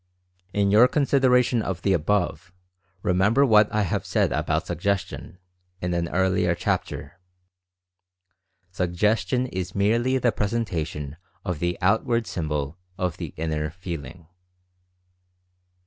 [0.51, 2.51] In your consideration of the above,
[3.03, 5.37] remember what I have said about Suggestion,
[5.79, 7.19] in an earlier chapter.
[8.71, 14.27] Suggestion is merely the presentation of the Outward Symbol of the Inner Feeling.